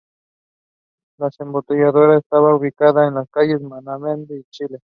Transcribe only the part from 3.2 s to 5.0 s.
calles Manabí y Chile.